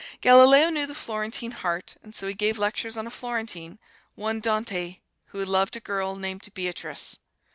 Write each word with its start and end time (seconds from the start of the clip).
Galileo 0.19 0.71
knew 0.71 0.87
the 0.87 0.95
Florentine 0.95 1.51
heart, 1.51 1.95
and 2.01 2.15
so 2.15 2.27
he 2.27 2.33
gave 2.33 2.57
lectures 2.57 2.97
on 2.97 3.05
a 3.05 3.11
Florentine: 3.11 3.77
one 4.15 4.39
Dante, 4.39 4.97
who 5.25 5.45
loved 5.45 5.75
a 5.75 5.79
girl 5.79 6.15
named 6.15 6.51
Beatrice. 6.55 7.19